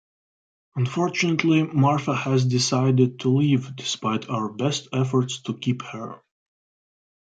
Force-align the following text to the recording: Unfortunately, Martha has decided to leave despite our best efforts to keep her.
Unfortunately, 0.75 1.61
Martha 1.61 2.15
has 2.15 2.45
decided 2.47 3.19
to 3.19 3.37
leave 3.37 3.75
despite 3.75 4.27
our 4.29 4.51
best 4.51 4.87
efforts 4.93 5.43
to 5.43 5.55
keep 5.55 5.83
her. 5.83 6.19